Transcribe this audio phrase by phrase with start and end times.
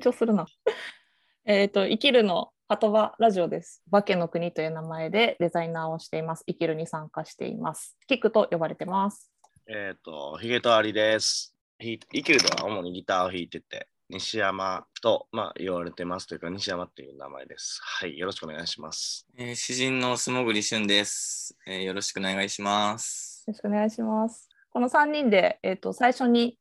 [0.00, 0.46] 緊張するな。
[1.44, 3.82] えっと、生きるの鳩場ラジオです。
[3.90, 6.44] 化けの国という名前でデザイナーをしています。
[6.46, 7.98] 生きるに参加しています。
[8.06, 9.30] キックと呼ばれてます。
[9.66, 11.54] えっ、と、ヒゲとアリです。
[11.78, 17.78] ひ生きるのは主にギターを弾いてて、西山と、まあ、言われてますというか、西山っていう名前です。
[17.82, 19.26] はい、よろしくお願いします。
[19.36, 23.44] えー詩人の素潜り俊です、えーよろしくお願いします。
[23.46, 24.48] よろしくお願いします。
[24.70, 26.58] この3人で、えっと最初に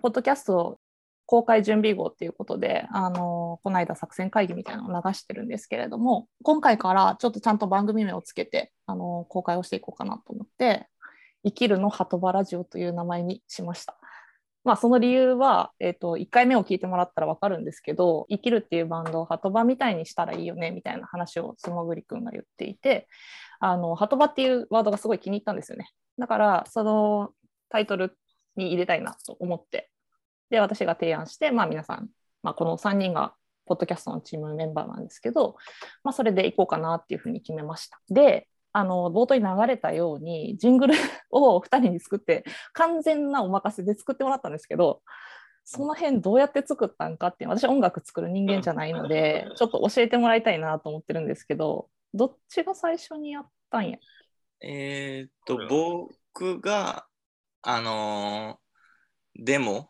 [0.00, 0.78] ポッドキャストを
[1.32, 10.88] 公開準備号っていうことで、あのこの間作戦会議みたいなのを流してるんですけれども、今回からちょっとちゃんと番組名をつけて、あの公開をしていこうかなと思って、
[11.42, 13.96] 生きるの鳩場ラジオという名前にしました。
[14.62, 23.08] まあ、その理由は、えっと1回目を聞いてもらったら分かるんですけど、生きるっていうバンドを鳩場みたいにしたらいいよねみたいな話を素潜りくんが言っていて、
[23.58, 25.88] あの鳩場っていうワードがすごい気に入ったんですよね。
[26.18, 27.30] だから、その
[27.70, 28.18] タイトル
[28.54, 29.88] に入れたいなと思って、
[30.52, 32.08] で、私が提案して、まあ皆さん、
[32.42, 35.56] まあこの3人が、ポッドキャストのチームメンバーなんですけど、
[36.04, 37.98] まあそれでいこうかなっていうふうに決めました。
[38.10, 40.94] で、あの、冒頭に流れたように、ジングル
[41.30, 42.44] を2人に作って、
[42.74, 45.02] 完全なお任せで作ってもらったんですけど、
[45.64, 53.96] その辺どうやって作ったんかっていう、私音楽作る人間じゃないので、ちょっと教えてもらいたいなと思ってるんですけど、どっちが最初にやったんや？
[54.60, 55.56] えーっと、
[56.36, 57.06] 僕が、
[57.62, 58.62] あのー
[59.36, 59.88] デモ、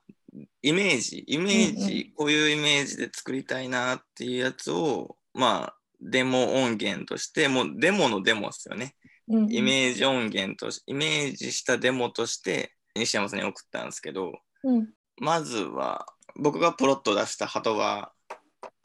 [0.63, 8.95] イメージ、イメージ、こういうイメージで作りたいなっていうやつを、まあ、デモ音源として、もうデモのデモですよね。
[9.29, 9.53] うんうん。
[9.53, 14.33] イメージ音源とし、イメージしたデモとして、西山さんに送ったんですけど、
[14.65, 14.89] うん。
[15.19, 18.13] まずは僕がポロッと出した鳩場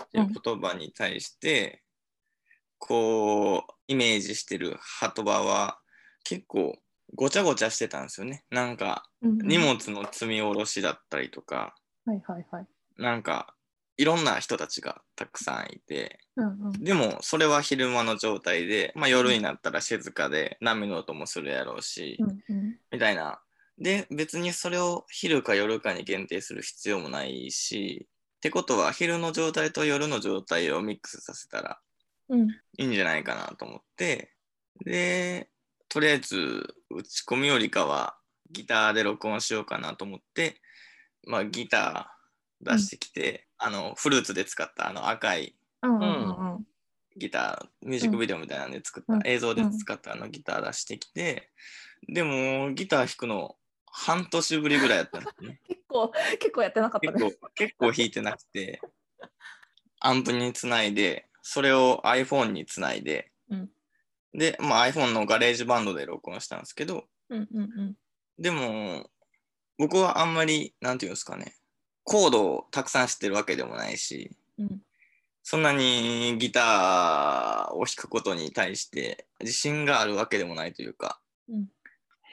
[0.03, 1.83] っていう言葉に対して、
[2.79, 5.79] こうイメージしてる鳩場は
[6.23, 6.77] 結構
[7.15, 8.43] ごちゃごちゃしてたんですよね。
[8.51, 12.67] なんかうんうん荷物の積み下ろしだったりとかはいはいはい。
[12.97, 13.53] なんか
[13.97, 23.41] いろんな人たちがたくさんいてうんうんでもそれは昼間の状態で、まあ、夜になったら静かで波の音もするやろうし、うんうんみたいな。
[23.79, 28.07] で、別にそれを昼か夜かに限定する必要もないし、
[28.37, 31.79] ってことは昼の状態と夜の状態をミックスさせたら
[32.29, 32.47] うん
[32.77, 34.33] いいんじゃないかなと思って、
[34.83, 35.49] で、
[35.89, 38.16] とりあえず打ち込みよりかは
[38.51, 40.61] ギターで録音しようかなと思って、
[41.25, 46.67] まあギター出してきて、あのフルーツで使ったあの赤いうんうんうん
[47.17, 49.21] ギター、ミュージックビデオみたいなんで作った、うん。
[49.25, 51.49] 映像で使ったあのギター出してきて、
[52.07, 55.59] でもギター弾くの半年ぶりぐらいやったんですね。
[55.67, 57.23] 結構結構やってなかったね。
[57.23, 58.79] 結構、結構弾いてなくて、
[59.99, 63.71] アンプにつないで、それを iPhone につないで、うん。
[64.33, 67.97] で、まあ、iPhone のガレージバンドで録音したんですけど、うんうんうん
[68.39, 69.09] でも、
[69.77, 71.55] 僕はあんまり、なんていうんですかね、
[72.03, 74.81] コードをたくさん知ってるわけでもないし、うん
[75.49, 81.67] そんなにギターを弾くことに対して自信があるわけでもないというか、うん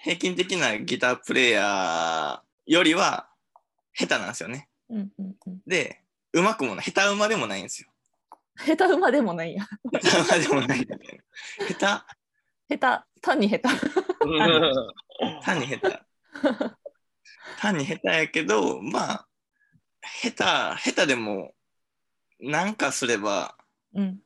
[0.02, 3.28] 平均的なギタープレイヤーよりは
[3.94, 4.68] 下手なんですよね。
[4.90, 7.88] うんうんうんで、うまくもない、下手馬でもないんですよ。
[8.66, 9.64] 下手馬でもないや。
[10.02, 11.68] 下手馬でもないみたいな。
[11.68, 12.06] 下
[12.68, 13.68] 下手単に下手。
[15.18, 16.00] 手、単に下手。
[17.58, 19.28] 単に下手やけど、まあ、
[20.02, 21.52] 下手、下手でも、
[22.40, 23.56] なんかすれば、
[23.94, 24.18] うん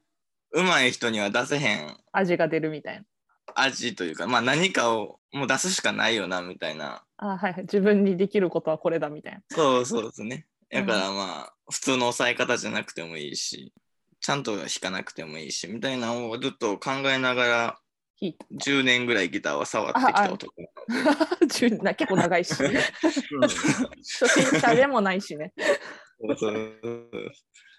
[0.50, 3.04] 上手い人には出せへん味が出るみたいな。
[3.54, 7.04] 味というか、まあ何かをもう出すしかないよな、みたいな。
[7.18, 9.40] あはいはい自分にできることはこれだみたいな。
[9.50, 10.46] そうそうですね。
[10.70, 13.72] うんだからまあ、普通の抑え方じゃなくてもいいし、
[14.20, 17.78] ちゃんと弾かなくてもいいし、みたいなのをずっと考えながら、
[18.20, 20.52] 10年ぐらいギターを触ってきた男。
[21.40, 22.54] 結構長いし。
[22.54, 25.52] 初心者でもないしね。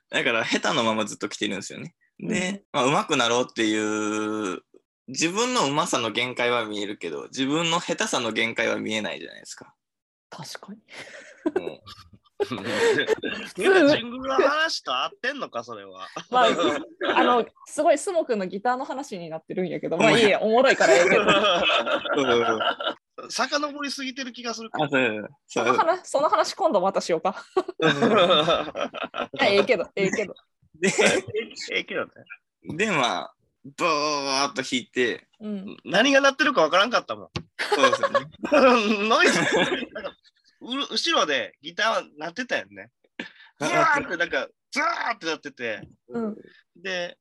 [0.09, 1.93] だから下手のままずっと来てるんですよね。
[2.19, 4.61] で、まあ、上手くなろうっていう
[5.07, 9.73] 自分の上手さの限界は見えるけど自分の下手さの限界は見えないじゃないですか。
[10.29, 10.79] 確かに。
[13.55, 16.07] ジングルの話と合ってんのか、それは。
[16.31, 16.47] まあ
[17.15, 21.25] あのすごいスモ君のギターの話になってるんやけど、 まあいいや、おもろいからええけど。
[23.29, 24.79] 遡りすぎてる気がするそ
[25.61, 27.43] のう話その話今度またしようか。
[29.41, 30.33] ええけど、ええけど。
[30.79, 30.89] で
[31.73, 32.11] ええけどね。
[32.77, 33.33] でまあ
[33.77, 35.77] ボーっと弾いてうん。
[35.83, 37.29] 何が鳴ってるかわからんかったもん。
[37.57, 38.19] そうですよね。
[39.09, 39.39] ノイズ
[39.93, 40.03] なん
[40.77, 42.89] 後ろでギターは鳴ってたよね。
[43.59, 46.35] ズワーってなんかズワーってなってて、うん
[46.75, 47.17] で、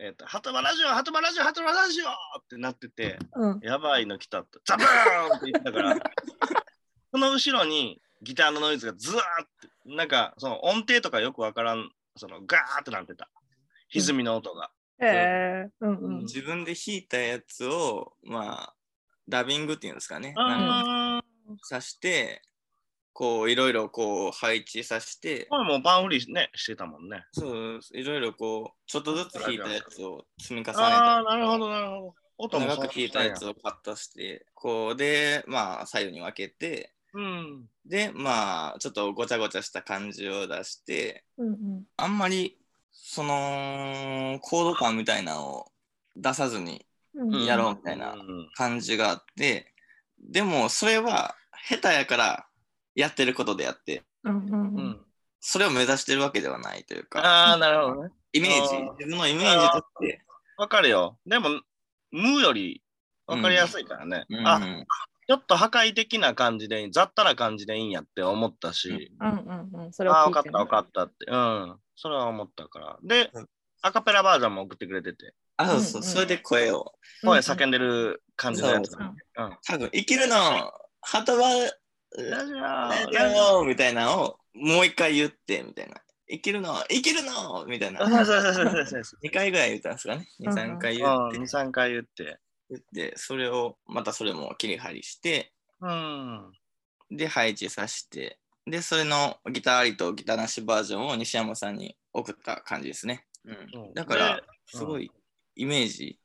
[0.00, 2.10] えっ、と、ハトバラジオ、ハトバラジオ、ハトバラジオっ
[2.48, 3.60] てなってて、うん。
[3.62, 5.96] やばいの来たって、ザブーンって言ってたから、
[7.12, 13.30] その後ろにギターのノイズがズワーってなんか、その音程とかよくわからん、そのガーってなってた。
[13.88, 14.70] 歪みの音が。
[14.98, 18.74] へえうんうん自分で弾いたやつを、まあ、
[19.28, 20.34] ダビングっていうんですかね。
[21.62, 22.42] さして、
[23.16, 27.24] こう、いろいろこう、配置させて、これもうパンフリね、してたもんね。
[27.32, 32.14] そう、いろいろこう、ちょっとずつ弾いたやつを積み重ねて、ああ、なるほど、なるほど。
[32.36, 37.64] 音も長く弾いたやつをカットして、こうで、まあ、左右に分けて、うん。
[37.86, 41.84] で、まあ、ちょっとごちゃごちゃした感じを出して、うんうん。
[41.96, 42.58] あんまり、
[42.92, 45.72] その、コード感みたいなのを
[46.16, 46.84] 出さずに
[47.46, 49.72] やろうみたいなうん感じがあって、
[50.20, 51.34] でも、それは
[51.66, 52.46] 下手やから
[52.96, 55.00] やってることであって、うんうんううんん。
[55.40, 58.10] それを目指してるわけではないというか、ああ、なるほどね。
[58.32, 58.58] イメージ
[58.98, 60.24] 自分のイメージとして、
[60.56, 61.18] わかるよ。
[61.24, 61.60] でも、
[62.10, 62.82] 無より
[63.26, 64.24] わかりやすいからね。
[64.28, 64.60] うんあ、
[65.28, 71.26] ちょっと破壊的な感じで、雑多な感じでいいんやって思ったし、うんうんうんそれをあ分かった分かったって。
[71.28, 71.76] うん。
[71.96, 72.98] それは思ったから。
[73.02, 73.48] でうん、
[73.82, 78.92] アカペラバージョンも送ってくれてて、あ、そうそう、うんうんそれで声を、声叫んでる感じのやつ。
[78.92, 79.58] そううん。
[79.66, 80.72] 多分、生きるの、は
[81.24, 81.42] たば、
[82.16, 85.96] ラジオラジオオみたいなのをもう一回言って、みたいな。
[86.28, 88.00] 生きるの、生きるのみたいな。
[88.08, 90.28] そうそうそうそうそうそう2回ぐらい言ったんですかね。
[90.40, 92.38] 2、うん3回言うん、って、2、3回言って。
[92.68, 96.52] 言って、それを、またそれも切り張りして、うん。
[97.10, 103.24] で、配置させて、で、それのギターありとギターなしバージョンを西山さんに送った感じですね。
[103.44, 105.12] ううんん、だからで、すごい
[105.54, 106.18] イメージ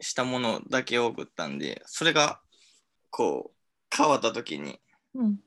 [0.00, 2.40] したものだけを送ったんで、それが、
[3.10, 4.80] こう、変わった時に、
[5.14, 5.38] うん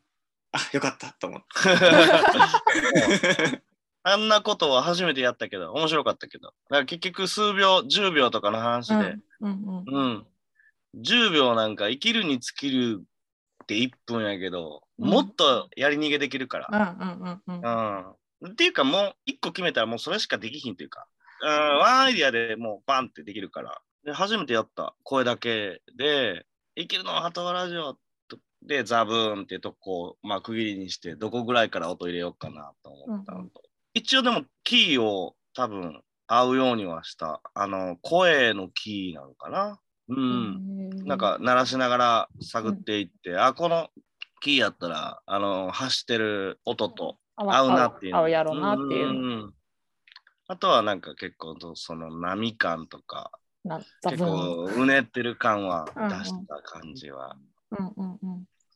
[0.53, 1.47] あ、よかったと思って。
[4.03, 6.47] あんなことは初めてやったけど、面白かったけど。
[6.47, 10.27] だから結局数秒、10秒とかの話で、うんうんうん。
[10.97, 13.03] 10秒なんか生きるに尽きる
[13.63, 16.81] って1分やけど、うんもっとやり逃げできるかうんう
[17.11, 18.13] んうんうんら。
[18.41, 18.51] うん。
[18.51, 21.07] っていうかもう1個決めたらもうそれしかできひんっていうか、
[21.41, 23.81] うん、ワンアイディアでもうバンってできるから。
[24.03, 27.97] で、初めてやった声だけで、生きるのはハトワラジオ
[28.63, 33.43] でザブーンってとこを、まあ、区切りにして、どこぐらいから音入れようかなと思ったのと。
[33.43, 33.51] うんうん
[33.93, 37.41] 一応でもキーを多分合うようにはした。
[37.53, 39.79] あの、声のキーなのかな。
[40.07, 40.89] うん。
[41.03, 43.89] なんか鳴らしながら探っていって、あ、この
[44.39, 48.15] キーやったら、あの、走ってる音と合合うなっていう。
[48.15, 49.53] 合うやろうなっていううん
[50.47, 53.31] あとはなんか結構とその波感とか、
[54.03, 57.37] 結構うねってる感はうんうん出した感じは、
[57.71, 58.10] うんうんうん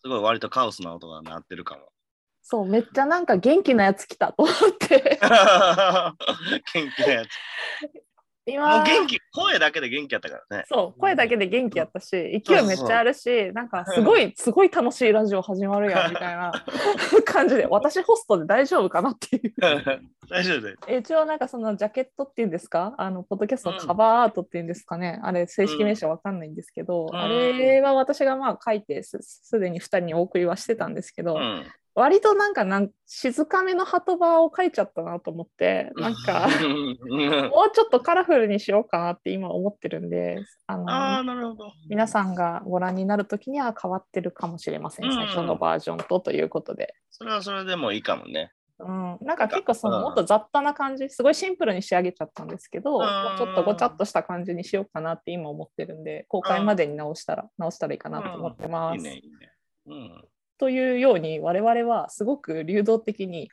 [0.05, 1.81] すごい割とカオスな音が鳴ってるかも。
[2.43, 7.29] そうめっちゃなんか元気なやつ来たと思って 元気なやつ。
[8.47, 10.65] も今う元気、声だけで元気やったからね。
[10.67, 10.99] そう。
[10.99, 16.51] 声だけで元気やったし勢いめっちゃあるしなんかすごいすごい楽しいラジオ始まるやん みたいな。
[17.25, 17.65] 感じで。
[17.65, 19.53] 私ホストで大丈夫かなっていう。
[20.29, 20.97] 大丈夫で。
[20.97, 22.93] 一応なんかそのジャケットっていうんですか？
[22.97, 27.17] あのポッドキャストのカバーアートっていうんですかね、あれ正式名称わかんないんですけど、うん。
[27.17, 31.65] あれは私がまあ書いてすすでに2人にお送りはしてたんですけど、うん。
[31.95, 36.97] 割となんかなん静かめの鳩場を書いちゃったなと思ってなんかうん
[37.49, 41.71] もうちょっとカラフルにしようかなって今思ってるんであのああ、なるほど。
[41.89, 46.93] 皆さんがご覧になるときには変わってるかもしれません、うん最初のバージョンとということで。
[47.11, 48.51] それはそれでもいいかもね。
[48.77, 53.01] うん、なんか結構そのうんもっと雑多な感じすごいシンプルに仕上げちゃったんですけど、う
[53.37, 58.97] ちょっとごちゃっとした感じにしようかなって今思ってるんで公開までに直したら、直したらいいかなと思ってます。
[58.97, 59.51] いいね、いいね。
[59.87, 60.25] うん
[60.57, 63.49] というように我々はすごく流動的に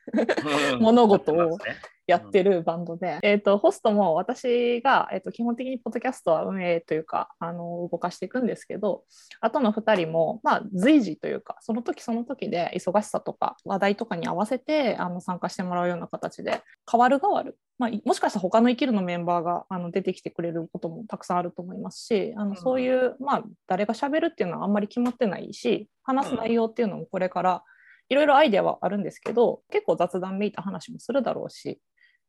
[0.75, 1.59] うん物事を
[2.07, 9.05] やってるバンドで、えー、とホストも私が、えー、と基本的にポッドキャストは運営というかあの動かしていくんですけど
[9.41, 27.65] あとの2人も、まあ、随時というかその時その時で忙しさとか話題とかに合わせてあの参加してもらうような形で変わる変わる、まあ、いもしかしたら他の生きるのメンバーがあの出てきてくれることもたくさんあると思いますしあのそういう、まあ、誰がしゃべるっていうのはあんまり決まってないし話す内容っていうのもこれから
[28.09, 31.81] いろいろアイデアはあるんですけど結構雑談めいた話もするだろうし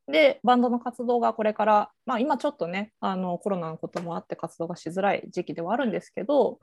[0.08, 6.58] でバンドの活動がこれから、まあ、今ちょっとねあのコロナのこともあって活動がしづらい時期ではあるんですけど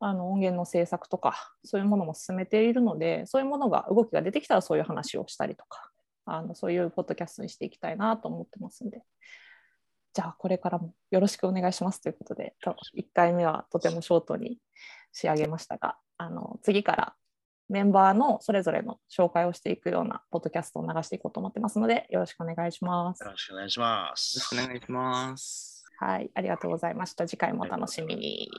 [0.00, 5.90] あの音源の制作とかそういうものも進めているのでそういうものが動きが出てきたらそういう話をしたりとか
[6.26, 9.02] あのそういうポッドキャストにしていきたいなと思ってますんで
[10.12, 14.58] じゃあこれからもよろしくお願いしますということでと1回目はとてもショートに
[15.12, 17.14] 仕上げましたがあの次から
[17.68, 23.30] メンバーのそれぞれの紹介をしていくようなポッドキャストを流していこうと思ってますのでよろしくお願いしますよ。
[23.30, 24.56] ろしくお願いしまよろしすくお。
[24.56, 25.84] 願いします。
[25.98, 27.26] はい、ありがとうございました。
[27.26, 28.50] 次回もお楽しみに。